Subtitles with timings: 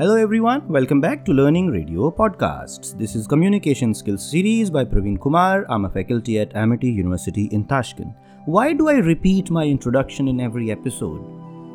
[0.00, 2.96] Hello everyone, welcome back to Learning Radio Podcasts.
[2.96, 5.66] This is Communication Skills series by Parveen Kumar.
[5.68, 8.14] I'm a faculty at Amity University in Tashkent.
[8.46, 11.20] Why do I repeat my introduction in every episode?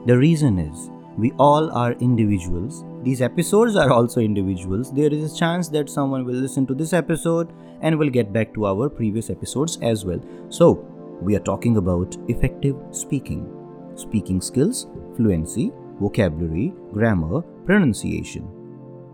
[0.07, 0.89] The reason is
[1.19, 2.83] we all are individuals.
[3.03, 4.91] These episodes are also individuals.
[4.91, 8.55] There is a chance that someone will listen to this episode and will get back
[8.55, 10.19] to our previous episodes as well.
[10.49, 10.83] So,
[11.21, 13.47] we are talking about effective speaking,
[13.95, 18.47] speaking skills, fluency, vocabulary, grammar, pronunciation.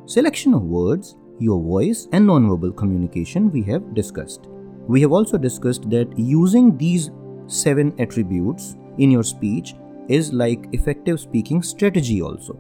[0.05, 4.47] Selection of words, your voice, and nonverbal communication we have discussed.
[4.87, 7.11] We have also discussed that using these
[7.47, 9.75] seven attributes in your speech
[10.07, 12.57] is like effective speaking strategy also.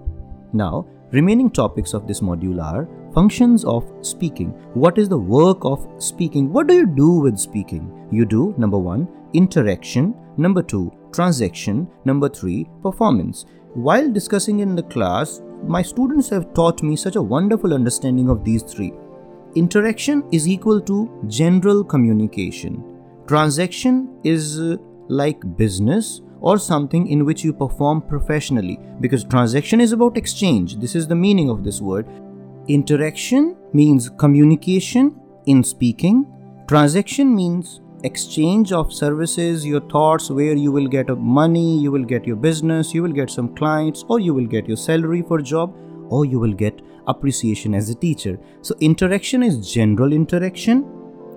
[0.53, 4.49] Now, remaining topics of this module are functions of speaking.
[4.73, 6.51] What is the work of speaking?
[6.51, 8.07] What do you do with speaking?
[8.11, 13.45] You do number 1 interaction, number 2 transaction, number 3 performance.
[13.73, 18.43] While discussing in the class, my students have taught me such a wonderful understanding of
[18.43, 18.93] these three.
[19.55, 22.83] Interaction is equal to general communication.
[23.27, 29.91] Transaction is uh, like business or something in which you perform professionally because transaction is
[29.91, 30.77] about exchange.
[30.77, 32.07] This is the meaning of this word.
[32.67, 35.15] Interaction means communication
[35.45, 36.25] in speaking.
[36.67, 42.25] Transaction means exchange of services, your thoughts, where you will get money, you will get
[42.25, 45.75] your business, you will get some clients, or you will get your salary for job,
[46.09, 48.39] or you will get appreciation as a teacher.
[48.61, 50.85] So, interaction is general interaction.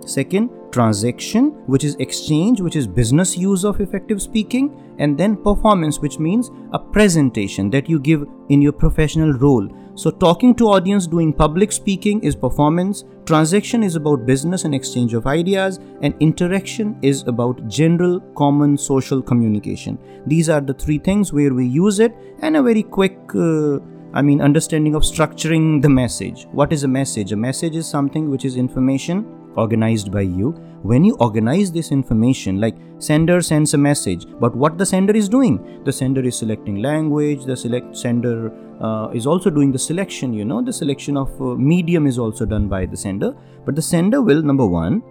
[0.07, 5.99] Second, transaction, which is exchange, which is business use of effective speaking, and then performance,
[5.99, 9.67] which means a presentation that you give in your professional role.
[9.97, 15.15] So, talking to audience, doing public speaking is performance, transaction is about business and exchange
[15.15, 19.97] of ideas, and interaction is about general, common social communication.
[20.27, 23.79] These are the three things where we use it, and a very quick uh,
[24.13, 26.47] I mean, understanding of structuring the message.
[26.53, 27.33] What is a message?
[27.33, 30.51] A message is something which is information organized by you
[30.83, 35.29] when you organize this information like sender sends a message but what the sender is
[35.29, 40.33] doing the sender is selecting language the select sender uh, is also doing the selection
[40.33, 40.63] you know.
[40.63, 43.35] The selection of uh, medium is also done by the sender.
[43.65, 45.03] But the sender will number one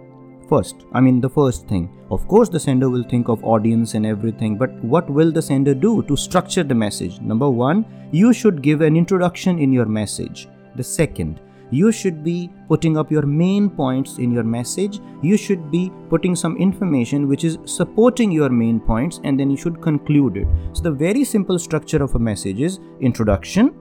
[0.48, 1.90] first i mean the first thing.
[2.10, 5.74] Of course the sender will think of audience and everything but what will the sender
[5.74, 7.20] do to structure the message?
[7.20, 10.48] Number one you should give an introduction in your message.
[10.76, 11.40] The second
[11.74, 15.00] you should be putting up your main points in your message.
[15.22, 19.56] You should be putting some information which is supporting your main points and then you
[19.56, 20.48] should conclude it.
[20.72, 23.74] So the very simple structure of a message is introduction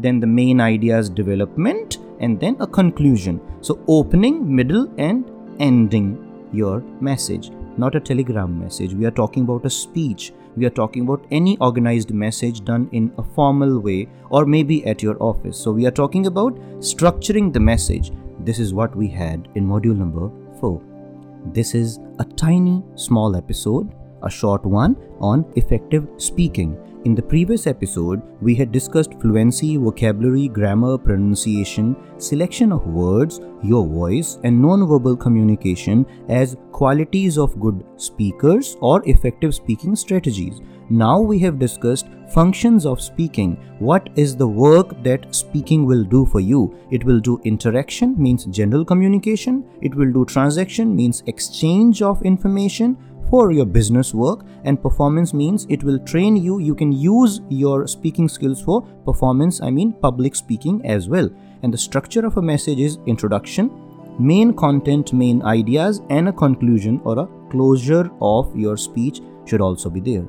[0.00, 3.40] then the main ideas development and then a conclusion.
[3.60, 7.50] So opening middle and ending your message.
[7.76, 8.94] Not a telegram message.
[8.94, 13.12] We are talking about a speech we are talking about any organized message done in
[13.18, 15.56] a formal way or maybe at your office.
[15.56, 18.10] So, we are talking about structuring the message.
[18.40, 20.30] This is what we had in module number
[20.60, 20.82] 4.
[21.52, 26.76] This is a tiny small episode, a short one on effective speaking.
[27.04, 33.86] In the previous episode, we had discussed fluency, vocabulary, grammar, pronunciation, selection of words, your
[33.86, 40.60] voice, and non-verbal communication as qualities of good speakers or effective speaking strategies.
[40.90, 43.56] Now we have discussed functions of speaking.
[43.78, 46.76] What is the work that speaking will do for you?
[46.90, 49.64] It will do interaction, means general communication.
[49.82, 52.96] It will do transaction, means exchange of information
[53.30, 56.58] for your business work and performance means it will train you.
[56.58, 61.30] You can use your speaking skills for performance i mean public speaking as well.
[61.62, 63.70] And the structure of a message is introduction
[64.18, 69.88] main content main ideas and a conclusion or a closure of your speech should also
[69.88, 70.26] be there.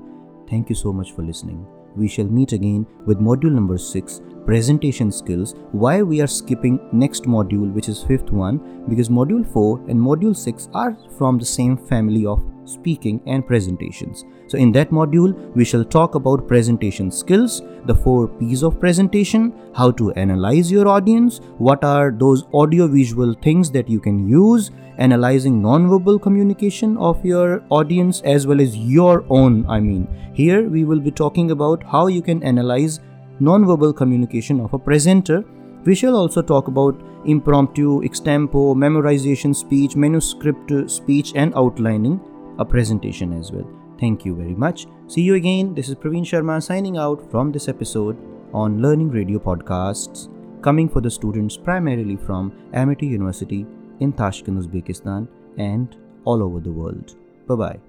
[0.50, 1.66] Thank you so much for listening.
[1.96, 7.24] We shall meet again with module number 6 presentation skills why we are skipping next
[7.24, 11.76] module which is fifth one because module 4 and module 6 are from the same
[11.78, 14.26] family of speaking, and presentations.
[14.48, 19.54] So, in that module, we shall talk about presentation skills, the four P's of presentation,
[19.76, 24.72] how to analyze your audience, what are those audio visual things that you can use,
[24.98, 29.66] analyzing non-verbal communication of your audience as well as your own.
[29.68, 33.00] I mean, here we will be talking about how you can analyze
[33.40, 35.44] non-verbal communication of a presenter.
[35.86, 42.20] We shall also talk about impromptu, extempo, memorization speech, manuscript uh, speech, and outlining
[42.60, 43.68] a presentation as well.
[44.00, 44.86] Thank you very much.
[45.08, 45.74] See you again.
[45.74, 48.18] This is Parveen Sharma signing out from this episode
[48.54, 50.30] on Learning Radio Podcasts,
[50.62, 53.66] coming for the students primarily from Amity University
[54.00, 55.28] in Tashkent, Uzbekistan,
[55.58, 57.16] and all over the world.
[57.48, 57.80] Bye bye.